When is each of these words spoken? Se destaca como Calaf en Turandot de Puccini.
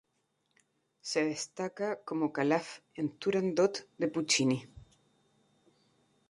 Se 1.01 1.23
destaca 1.23 2.01
como 2.03 2.33
Calaf 2.33 2.79
en 2.95 3.19
Turandot 3.19 3.85
de 3.99 4.07
Puccini. 4.07 4.67